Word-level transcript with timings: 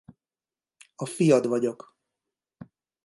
A 0.95 1.05
fiad 1.05 1.47
vagyok. 1.47 1.95